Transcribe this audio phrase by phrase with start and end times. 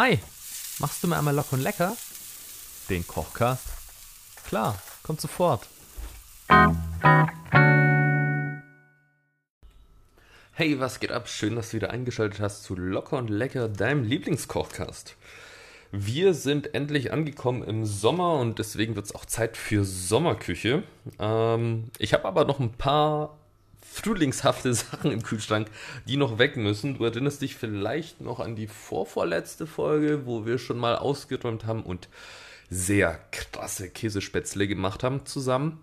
[0.00, 0.16] Hi,
[0.78, 1.96] machst du mir einmal locker und lecker?
[2.88, 3.66] Den Kochcast?
[4.46, 5.66] Klar, kommt sofort.
[10.52, 11.28] Hey, was geht ab?
[11.28, 15.16] Schön, dass du wieder eingeschaltet hast zu Locker und Lecker, deinem Lieblingskochcast.
[15.90, 20.84] Wir sind endlich angekommen im Sommer und deswegen wird es auch Zeit für Sommerküche.
[21.18, 23.36] Ähm, ich habe aber noch ein paar
[23.80, 25.68] frühlingshafte Sachen im Kühlschrank,
[26.06, 26.98] die noch weg müssen.
[26.98, 31.82] Du erinnerst dich vielleicht noch an die vorvorletzte Folge, wo wir schon mal ausgeräumt haben
[31.82, 32.08] und
[32.70, 35.80] sehr krasse Käsespätzle gemacht haben zusammen.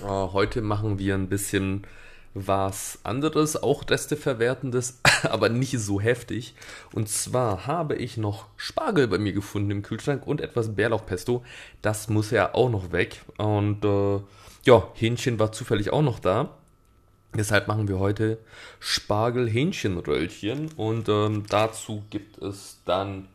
[0.00, 1.86] Äh, heute machen wir ein bisschen
[2.38, 6.54] was anderes, auch Resteverwertendes, aber nicht so heftig.
[6.92, 11.44] Und zwar habe ich noch Spargel bei mir gefunden im Kühlschrank und etwas Bärlauchpesto.
[11.80, 13.22] Das muss ja auch noch weg.
[13.38, 14.20] Und äh,
[14.64, 16.56] ja, Hähnchen war zufällig auch noch da.
[17.36, 18.38] Deshalb machen wir heute
[18.80, 23.28] Spargel-Hähnchenröllchen und ähm, dazu gibt es dann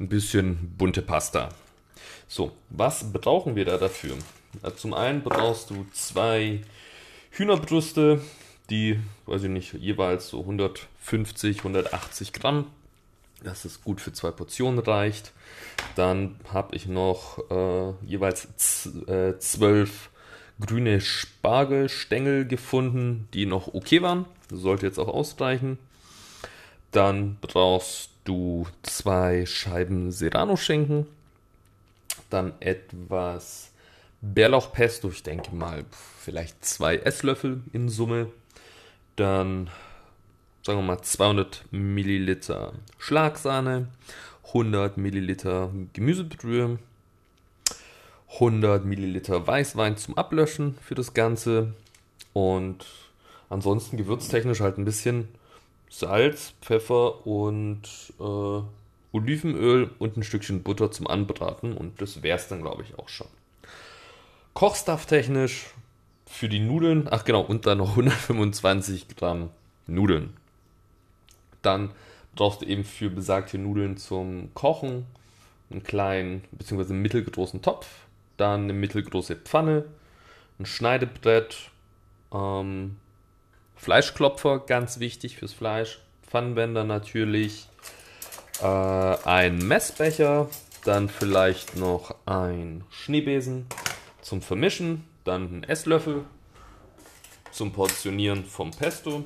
[0.00, 1.50] ein bisschen bunte Pasta.
[2.28, 4.16] So, was brauchen wir da dafür?
[4.76, 6.62] Zum einen brauchst du zwei
[7.30, 8.22] Hühnerbrüste,
[8.70, 12.66] die, weiß ich nicht, jeweils so 150, 180 Gramm.
[13.42, 15.32] Das ist gut für zwei Portionen reicht.
[15.94, 18.46] Dann habe ich noch äh, jeweils
[19.06, 20.10] äh, zwölf
[20.66, 24.24] grüne Spargelstängel gefunden, die noch okay waren.
[24.50, 25.78] Sollte jetzt auch ausreichen.
[26.90, 31.06] Dann brauchst du zwei Scheiben Serrano-Schinken.
[32.30, 33.72] Dann etwas
[34.20, 35.84] Bärlauchpesto, ich denke mal
[36.20, 38.28] vielleicht zwei Esslöffel in Summe.
[39.16, 39.68] Dann
[40.62, 43.88] sagen wir mal 200 Milliliter Schlagsahne,
[44.48, 46.78] 100 Milliliter Gemüsebrühe,
[48.34, 51.74] 100 Milliliter Weißwein zum Ablöschen für das Ganze
[52.32, 52.86] und
[53.50, 55.28] ansonsten gewürztechnisch halt ein bisschen
[55.90, 57.82] Salz, Pfeffer und
[58.18, 58.62] äh,
[59.12, 63.08] Olivenöl und ein Stückchen Butter zum Anbraten und das wäre es dann glaube ich auch
[63.08, 63.26] schon.
[64.54, 65.66] Kochstuff technisch
[66.26, 69.50] für die Nudeln, ach genau, und dann noch 125 Gramm
[69.86, 70.34] Nudeln.
[71.60, 71.90] Dann
[72.34, 75.06] brauchst du eben für besagte Nudeln zum Kochen
[75.70, 76.94] einen kleinen bzw.
[76.94, 77.86] mittelgroßen Topf
[78.42, 79.84] dann eine mittelgroße Pfanne,
[80.58, 81.70] ein Schneidebrett,
[82.34, 82.96] ähm,
[83.76, 87.68] Fleischklopfer, ganz wichtig fürs Fleisch, Pfannenwender natürlich,
[88.60, 90.48] äh, ein Messbecher,
[90.84, 93.66] dann vielleicht noch ein Schneebesen
[94.22, 96.24] zum Vermischen, dann ein Esslöffel
[97.52, 99.24] zum Portionieren vom Pesto,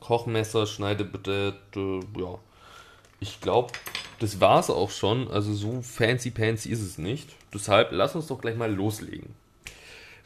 [0.00, 2.38] Kochmesser, Schneidebrett, äh, ja.
[3.20, 3.72] Ich glaube,
[4.18, 5.28] das war es auch schon.
[5.28, 7.30] Also so fancy pancy ist es nicht.
[7.52, 9.34] Deshalb lass uns doch gleich mal loslegen.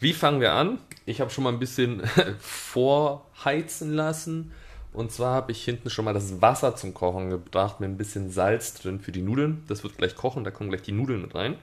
[0.01, 0.79] Wie fangen wir an?
[1.07, 2.03] Ich habe schon mal ein bisschen
[2.41, 4.53] vorheizen lassen.
[4.93, 8.31] Und zwar habe ich hinten schon mal das Wasser zum Kochen gebracht mit ein bisschen
[8.31, 9.63] Salz drin für die Nudeln.
[9.69, 11.57] Das wird gleich kochen, da kommen gleich die Nudeln rein.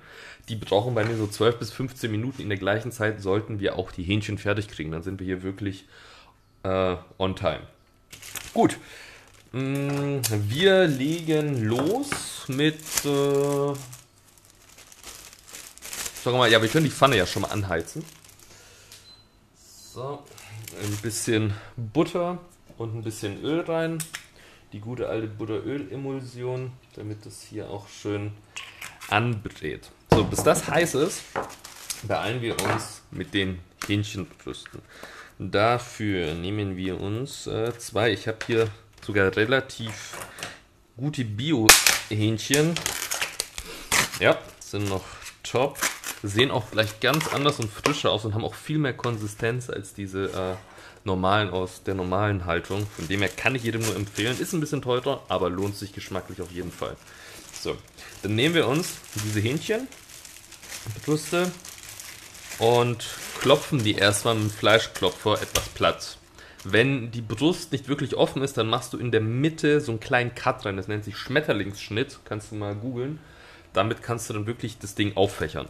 [0.48, 2.42] Die brauchen bei mir so 12 bis 15 Minuten.
[2.42, 4.92] In der gleichen Zeit sollten wir auch die Hähnchen fertig kriegen.
[4.92, 5.86] Dann sind wir hier wirklich
[6.64, 7.62] äh, on time.
[8.54, 8.78] Gut,
[9.52, 12.10] wir legen los
[12.48, 12.80] mit.
[13.04, 13.74] Äh,
[16.24, 18.06] sagen mal, ja, wir können die Pfanne ja schon mal anheizen.
[19.94, 20.24] So,
[20.84, 22.38] ein bisschen Butter
[22.78, 23.98] und ein bisschen Öl rein.
[24.72, 28.34] Die gute alte Butteröl-Emulsion, damit es hier auch schön
[29.10, 29.90] anbrät.
[30.12, 31.24] So, bis das heiß ist,
[32.04, 34.82] beeilen wir uns mit den Hähnchenbrüsten.
[35.40, 38.12] Dafür nehmen wir uns äh, zwei.
[38.12, 38.70] Ich habe hier
[39.06, 40.18] sogar relativ
[40.98, 42.76] gute Bio-Hähnchen.
[44.20, 45.04] Ja, sind noch
[45.44, 45.78] top.
[46.22, 49.94] Sehen auch gleich ganz anders und frischer aus und haben auch viel mehr Konsistenz als
[49.94, 50.56] diese äh,
[51.06, 52.86] normalen aus der normalen Haltung.
[52.96, 54.38] Von dem her kann ich jedem nur empfehlen.
[54.40, 56.96] Ist ein bisschen teurer, aber lohnt sich geschmacklich auf jeden Fall.
[57.62, 57.78] So,
[58.22, 59.88] dann nehmen wir uns diese Hähnchen,
[61.06, 61.52] Brüste
[62.60, 63.06] und
[63.40, 66.19] klopfen die erstmal mit dem Fleischklopfer etwas platt.
[66.66, 70.02] Wenn die Brust nicht wirklich offen ist, dann machst du in der Mitte so einen
[70.02, 70.76] kleinen Cut rein.
[70.76, 72.20] Das nennt sich Schmetterlingsschnitt.
[72.26, 73.20] Kannst du mal googeln.
[73.72, 75.68] Damit kannst du dann wirklich das Ding auffächern.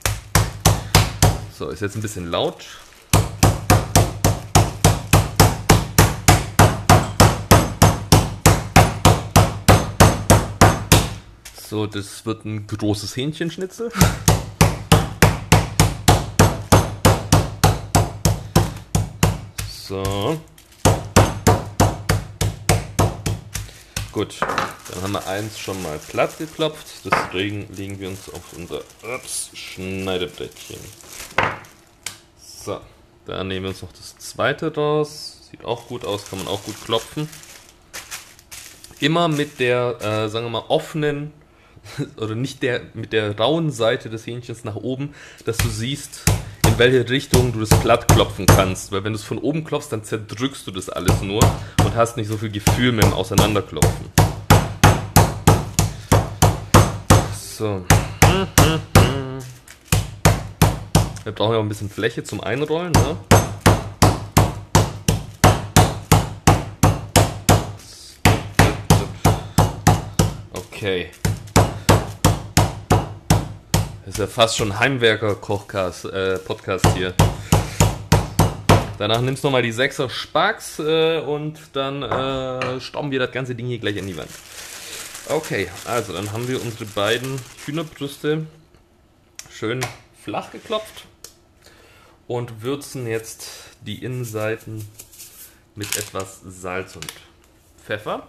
[1.54, 2.66] So, ist jetzt ein bisschen laut.
[11.68, 13.92] So, das wird ein großes Hähnchenschnitzel.
[19.70, 20.40] So.
[24.12, 26.88] Gut, dann haben wir eins schon mal platt geklopft.
[27.06, 28.82] Deswegen legen wir uns auf unser
[29.54, 30.80] Schneidebrettchen.
[32.40, 32.82] So,
[33.26, 35.50] dann nehmen wir uns noch das zweite raus.
[35.52, 37.30] Sieht auch gut aus, kann man auch gut klopfen.
[39.00, 41.32] immer mit der, äh, sagen wir mal, offenen
[42.18, 45.14] oder nicht der mit der rauen Seite des Hähnchens nach oben,
[45.46, 46.26] dass du siehst,
[46.80, 48.94] welche Richtung du das platt klopfen kannst.
[48.94, 51.44] Weil wenn du es von oben klopfst, dann zerdrückst du das alles nur
[51.84, 54.06] und hast nicht so viel Gefühl mit dem Auseinanderklopfen.
[57.34, 57.84] So.
[61.26, 63.18] Wir brauchen ja auch ein bisschen Fläche zum Einrollen, ne?
[70.54, 71.10] Okay.
[74.10, 76.40] Das ist ja fast schon Heimwerker-Kochcast, äh,
[76.96, 77.14] hier.
[78.98, 83.54] Danach nimmst du nochmal die 6er Sparks äh, und dann äh, stauben wir das ganze
[83.54, 84.32] Ding hier gleich an die Wand.
[85.28, 88.48] Okay, also dann haben wir unsere beiden Hühnerbrüste
[89.52, 89.86] schön
[90.24, 91.06] flach geklopft
[92.26, 93.46] und würzen jetzt
[93.82, 94.90] die Innenseiten
[95.76, 97.14] mit etwas Salz und
[97.86, 98.26] Pfeffer.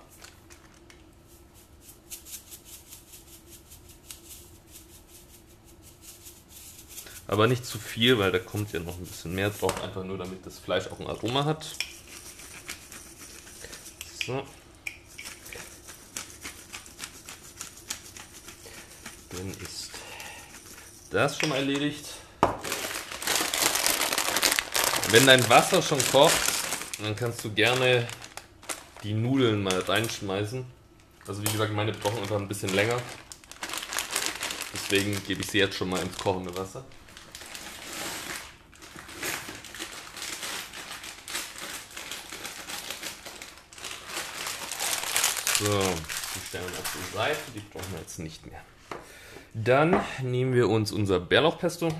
[7.30, 10.18] Aber nicht zu viel, weil da kommt ja noch ein bisschen mehr drauf, einfach nur
[10.18, 11.64] damit das Fleisch auch ein Aroma hat.
[14.26, 14.44] So.
[19.28, 19.90] Dann ist
[21.10, 22.04] das schon erledigt.
[25.10, 26.34] Wenn dein Wasser schon kocht,
[27.00, 28.08] dann kannst du gerne
[29.04, 30.66] die Nudeln mal reinschmeißen.
[31.28, 33.00] Also wie gesagt, meine brauchen einfach ein bisschen länger.
[34.74, 36.84] Deswegen gebe ich sie jetzt schon mal ins kochende Wasser.
[45.60, 48.60] So, die stellen auf die Seite, die brauchen wir jetzt nicht mehr.
[49.54, 51.90] Dann nehmen wir uns unser Bärlauchpesto.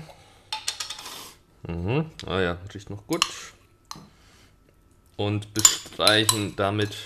[1.65, 2.11] Mhm.
[2.25, 3.25] Ah ja, riecht noch gut.
[5.15, 6.97] Und bestreichen damit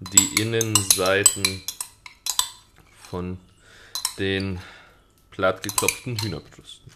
[0.00, 1.62] die Innenseiten
[3.08, 3.38] von
[4.18, 4.58] den
[5.30, 6.92] plattgeklopften Hühnerbrüsten.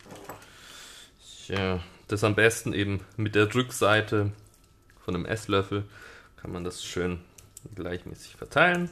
[1.46, 4.32] Ja, das am besten eben mit der Rückseite
[5.04, 5.84] von einem Esslöffel
[6.38, 7.20] kann man das schön
[7.76, 8.90] gleichmäßig verteilen.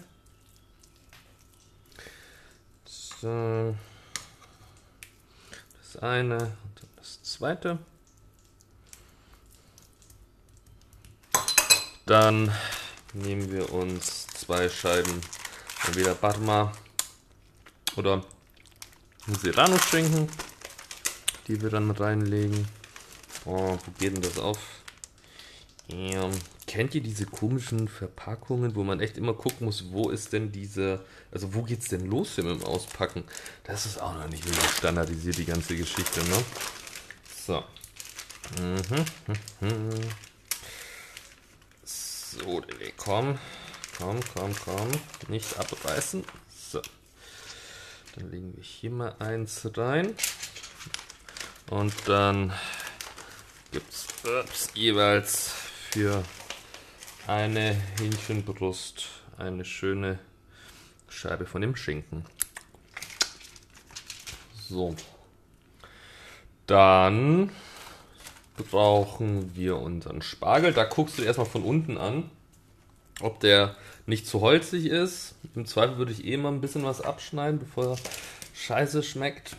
[3.22, 3.76] So.
[5.80, 7.78] Das eine und das zweite.
[12.04, 12.52] Dann
[13.12, 15.20] nehmen wir uns zwei Scheiben
[15.86, 16.72] entweder Parma
[17.94, 18.24] oder
[19.28, 20.28] Serrano-Schinken,
[21.46, 22.66] die wir dann reinlegen.
[23.44, 24.58] Oh, wo geht denn das auf?
[25.86, 26.28] Ja,
[26.72, 31.04] kennt ihr diese komischen Verpackungen, wo man echt immer gucken muss, wo ist denn diese,
[31.30, 33.24] also wo geht's denn los mit dem Auspacken?
[33.64, 36.42] Das ist auch noch nicht wirklich standardisiert, die ganze Geschichte, ne?
[37.46, 37.62] So.
[38.58, 39.04] Mhm.
[39.60, 39.90] Mhm.
[41.84, 42.62] So,
[42.96, 43.38] komm.
[43.98, 44.88] Komm, komm, komm.
[45.28, 46.24] Nicht abreißen.
[46.72, 46.80] So.
[48.16, 50.14] Dann legen wir hier mal eins rein.
[51.68, 52.50] Und dann
[53.72, 55.50] gibt es jeweils
[55.90, 56.24] für
[57.26, 59.08] eine Hähnchenbrust,
[59.38, 60.18] eine schöne
[61.08, 62.24] Scheibe von dem Schinken.
[64.68, 64.94] So.
[66.66, 67.50] Dann
[68.70, 70.72] brauchen wir unseren Spargel.
[70.72, 72.30] Da guckst du erstmal von unten an,
[73.20, 73.76] ob der
[74.06, 75.34] nicht zu holzig ist.
[75.54, 77.96] Im Zweifel würde ich eh mal ein bisschen was abschneiden, bevor er
[78.54, 79.56] scheiße schmeckt.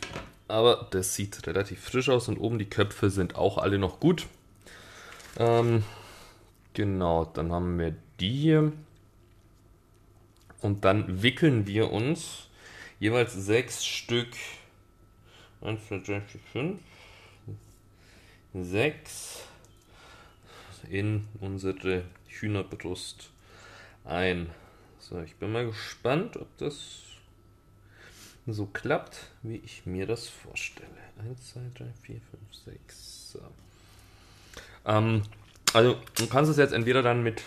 [0.48, 4.28] Aber das sieht relativ frisch aus und oben die Köpfe sind auch alle noch gut.
[5.38, 5.84] Ähm,
[6.74, 8.74] Genau, dann haben wir die hier.
[10.62, 12.48] Und dann wickeln wir uns
[13.00, 14.30] jeweils sechs Stück.
[15.62, 16.80] 1, 2, 3, 4, 5.
[18.54, 19.44] Sechs
[20.90, 23.30] in unsere Hühnerbrust
[24.06, 24.50] ein.
[25.00, 27.02] So, ich bin mal gespannt, ob das
[28.48, 30.90] so klappt, wie ich mir das vorstelle.
[31.20, 33.32] 1, 2, 3, 4, 5, 6.
[33.34, 33.40] So.
[34.86, 35.24] Ähm,
[35.74, 37.42] also du kannst es jetzt entweder dann mit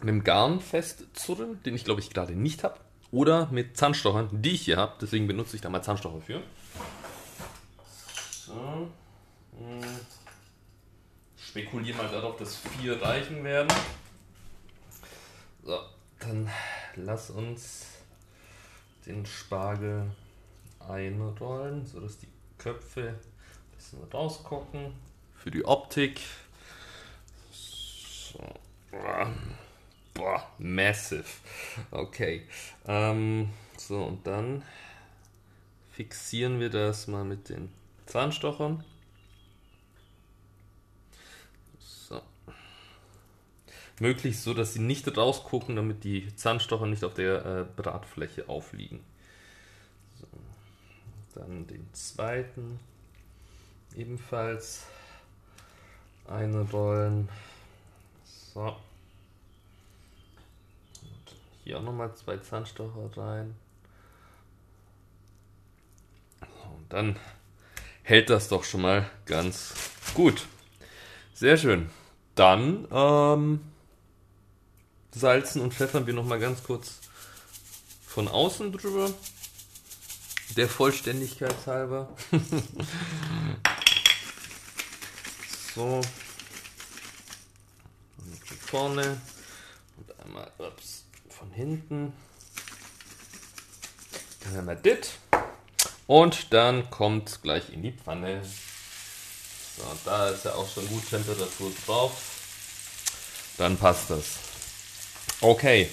[0.00, 2.78] einem Garn festzurren, den ich glaube ich gerade nicht habe,
[3.10, 4.94] oder mit Zahnstochern, die ich hier habe.
[5.00, 6.42] Deswegen benutze ich da mal Zahnstocher für.
[8.30, 8.52] So.
[9.56, 9.80] Hm.
[11.36, 13.68] Spekuliere mal darauf, dass vier reichen werden.
[15.62, 15.78] So,
[16.18, 16.50] dann
[16.96, 17.86] lass uns
[19.06, 20.10] den Spargel
[20.80, 24.92] einrollen, sodass die Köpfe ein bisschen rausgucken.
[25.36, 26.20] Für die Optik
[30.14, 31.24] Boah, massive.
[31.90, 32.46] Okay.
[32.86, 34.62] Ähm, so, und dann
[35.90, 37.70] fixieren wir das mal mit den
[38.06, 38.84] Zahnstochern.
[41.78, 42.22] So.
[44.00, 49.00] möglichst so, dass sie nicht rausgucken, damit die Zahnstocher nicht auf der äh, Bratfläche aufliegen.
[50.20, 50.26] So.
[51.34, 52.78] Dann den zweiten
[53.96, 54.86] ebenfalls
[56.28, 57.28] einrollen.
[58.54, 58.76] So.
[61.02, 63.56] Und hier auch nochmal zwei Zahnstocher rein.
[66.40, 67.18] Und dann
[68.04, 69.74] hält das doch schon mal ganz
[70.14, 70.46] gut.
[71.34, 71.90] Sehr schön.
[72.36, 73.60] Dann ähm,
[75.10, 77.00] salzen und pfeffern wir nochmal ganz kurz
[78.06, 79.12] von außen drüber.
[80.56, 82.08] Der Vollständigkeit halber.
[85.74, 86.00] so.
[88.74, 89.20] Vorne
[89.96, 92.12] und einmal ups, von hinten.
[94.40, 95.10] Dann haben wir das.
[96.08, 98.42] Und dann kommt gleich in die Pfanne.
[99.76, 102.20] So, da ist ja auch schon gut Temperatur drauf.
[103.58, 104.24] Dann passt das.
[105.40, 105.88] Okay.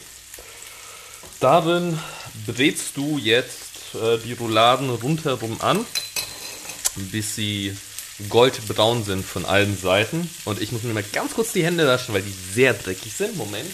[1.39, 1.99] Darin
[2.47, 5.85] brätst du jetzt äh, die Rouladen rundherum an,
[6.95, 7.77] bis sie
[8.29, 10.29] goldbraun sind von allen Seiten.
[10.45, 13.35] Und ich muss mir mal ganz kurz die Hände waschen, weil die sehr dreckig sind.
[13.37, 13.69] Moment.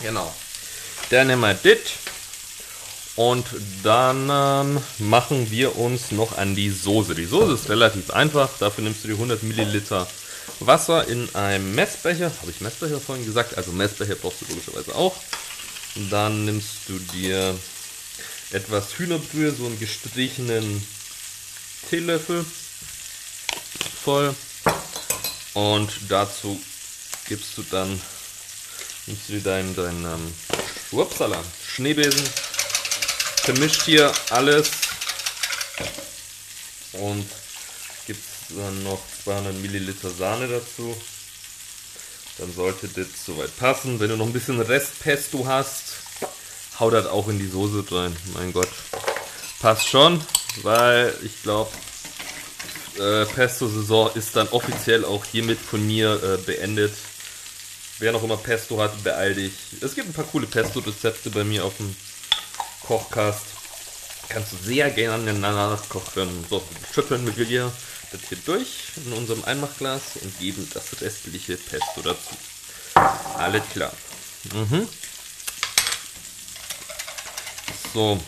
[0.00, 0.32] Genau.
[1.10, 1.78] Dann nehmen wir das.
[3.16, 3.46] Und
[3.82, 7.16] dann ähm, machen wir uns noch an die Soße.
[7.16, 8.50] Die Soße ist relativ einfach.
[8.60, 10.06] Dafür nimmst du die 100 Milliliter
[10.60, 12.32] Wasser in einem Messbecher.
[12.40, 13.56] Habe ich Messbecher vorhin gesagt?
[13.56, 15.16] Also Messbecher brauchst du logischerweise auch.
[16.10, 17.58] Dann nimmst du dir
[18.50, 20.86] etwas Hühnerbrühe, so einen gestrichenen
[21.90, 22.44] Teelöffel
[24.04, 24.34] voll.
[25.54, 26.60] Und dazu
[27.26, 28.00] gibst du dann
[29.06, 30.34] nimmst du deinen dein, ähm,
[30.92, 32.22] Upsala, Schneebesen,
[33.42, 34.70] vermischt hier alles
[36.92, 37.26] und
[38.50, 40.96] dann noch 200 Milliliter Sahne dazu.
[42.38, 43.98] Dann sollte das soweit passen.
[44.00, 45.94] Wenn du noch ein bisschen Restpesto hast,
[46.78, 48.16] hau das auch in die Soße rein.
[48.34, 48.68] Mein Gott.
[49.60, 50.24] Passt schon,
[50.62, 51.70] weil ich glaube,
[52.98, 56.94] äh, Pesto-Saison ist dann offiziell auch hiermit von mir äh, beendet.
[57.98, 59.52] Wer noch immer Pesto hat, beeil dich.
[59.80, 61.94] Es gibt ein paar coole Pesto-Rezepte bei mir auf dem
[62.86, 63.42] Kochcast.
[64.28, 66.28] Kannst du sehr gerne nachkochen.
[66.48, 66.62] So,
[66.94, 67.72] schütteln wir hier
[68.12, 72.36] das hier durch in unserem Einmachglas und geben das restliche Pesto dazu.
[73.36, 73.92] Alles klar.
[74.54, 74.88] Mhm.
[77.92, 78.20] So,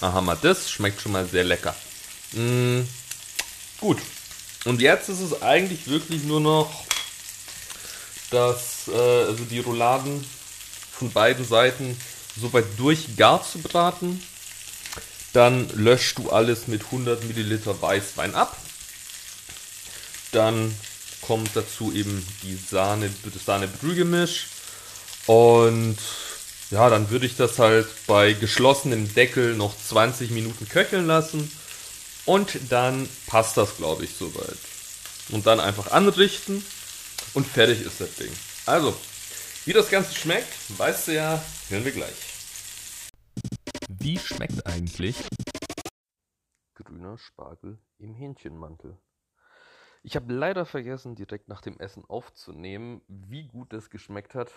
[0.00, 0.70] da haben wir das.
[0.70, 1.74] Schmeckt schon mal sehr lecker.
[2.32, 2.88] Mhm.
[3.78, 3.98] Gut.
[4.64, 6.86] Und jetzt ist es eigentlich wirklich nur noch
[8.30, 10.24] dass äh, also die Rouladen
[10.92, 11.96] von beiden Seiten
[12.40, 14.22] so weit durchgar zu braten.
[15.32, 18.56] Dann löscht du alles mit 100 Milliliter Weißwein ab.
[20.36, 20.74] Dann
[21.22, 24.48] kommt dazu eben die Sahne, das Sahne-Brühgemisch.
[25.26, 25.96] Und
[26.70, 31.50] ja, dann würde ich das halt bei geschlossenem Deckel noch 20 Minuten köcheln lassen.
[32.26, 34.58] Und dann passt das, glaube ich, soweit.
[35.30, 36.62] Und dann einfach anrichten
[37.32, 38.30] und fertig ist das Ding.
[38.66, 38.94] Also,
[39.64, 42.14] wie das Ganze schmeckt, weißt du ja, hören wir gleich.
[43.88, 45.16] Wie schmeckt eigentlich
[46.74, 48.98] grüner Spargel im Hähnchenmantel?
[50.06, 54.52] Ich habe leider vergessen, direkt nach dem Essen aufzunehmen, wie gut das geschmeckt hat.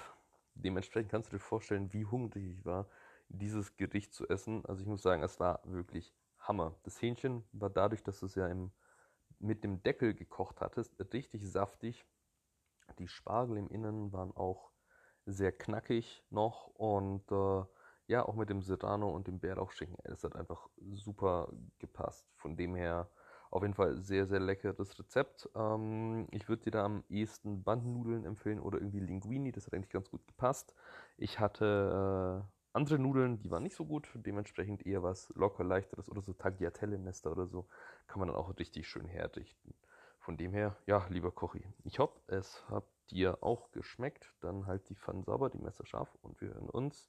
[0.54, 2.88] Dementsprechend kannst du dir vorstellen, wie hungrig ich war,
[3.30, 4.64] dieses Gericht zu essen.
[4.68, 6.76] Also ich muss sagen, es war wirklich Hammer.
[6.84, 8.72] Das Hähnchen war dadurch, dass du es ja im,
[9.40, 12.06] mit dem Deckel gekocht hattest, richtig saftig.
[13.00, 14.70] Die Spargel im Inneren waren auch
[15.26, 17.64] sehr knackig noch und äh,
[18.06, 22.28] ja, auch mit dem Serrano und dem Bärlauchschinken, es hat einfach super gepasst.
[22.36, 23.10] Von dem her
[23.52, 25.50] auf jeden Fall sehr, sehr leckeres Rezept.
[25.56, 29.90] Ähm, ich würde dir da am ehesten Bandnudeln empfehlen oder irgendwie Linguini, das hat eigentlich
[29.92, 30.76] ganz gut gepasst.
[31.18, 36.10] Ich hatte äh, andere Nudeln, die waren nicht so gut, dementsprechend eher was locker leichteres
[36.10, 37.68] oder so Tagliatelle-Nester oder so,
[38.08, 39.74] kann man dann auch richtig schön herrichten.
[40.20, 44.34] Von dem her, ja, lieber Kochi, ich hoffe, es hat dir auch geschmeckt.
[44.42, 47.08] Dann halt die Pfannen sauber, die Messer scharf und wir hören uns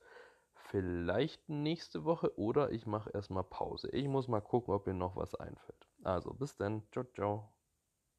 [0.54, 3.90] vielleicht nächste Woche oder ich mache erstmal Pause.
[3.90, 5.89] Ich muss mal gucken, ob mir noch was einfällt.
[6.04, 6.82] Also, bis dann.
[6.92, 7.54] Ciao, ciao.